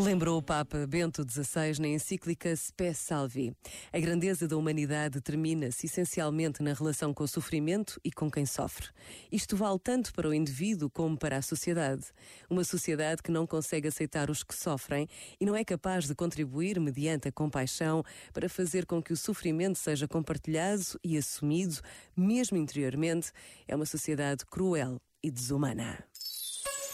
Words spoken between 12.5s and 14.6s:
sociedade que não consegue aceitar os que